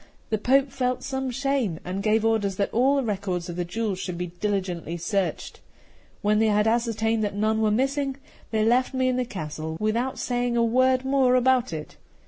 The 0.31 0.39
Pope 0.39 0.71
felt 0.71 1.03
some 1.03 1.29
shame, 1.29 1.79
and 1.85 2.01
gave 2.01 2.25
orders 2.25 2.55
that 2.55 2.73
all 2.73 2.95
the 2.95 3.03
records 3.03 3.49
of 3.49 3.55
the 3.55 3.63
jewels 3.63 3.99
should 3.99 4.17
be 4.17 4.25
diligently 4.39 4.97
searched. 4.97 5.59
When 6.23 6.39
they 6.39 6.47
had 6.47 6.65
ascertained 6.67 7.23
that 7.23 7.35
none 7.35 7.61
were 7.61 7.69
missing, 7.69 8.15
they 8.49 8.65
left 8.65 8.95
me 8.95 9.09
in 9.09 9.17
the 9.17 9.25
castle 9.25 9.77
without 9.79 10.17
saying 10.17 10.57
a 10.57 10.63
word 10.63 11.05
more 11.05 11.35
about 11.35 11.71
it. 11.71 11.97